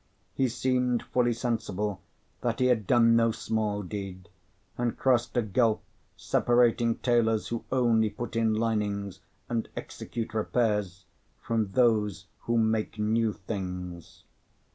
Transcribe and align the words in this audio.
He 0.33 0.49
seemed 0.49 1.03
fully 1.03 1.31
sensible 1.33 2.01
that 2.41 2.57
he 2.59 2.65
had 2.65 2.87
done 2.87 3.15
no 3.15 3.31
small 3.31 3.83
deed, 3.83 4.29
and 4.75 4.97
crossed 4.97 5.37
a 5.37 5.43
gulf 5.43 5.79
separating 6.17 6.95
tailors 6.97 7.49
who 7.49 7.65
only 7.71 8.09
put 8.09 8.35
in 8.35 8.55
linings, 8.55 9.19
and 9.47 9.69
execute 9.77 10.33
repairs, 10.33 11.05
from 11.39 11.73
those 11.73 12.25
who 12.45 12.57
make 12.57 12.97
new 12.97 13.31
things. 13.31 14.23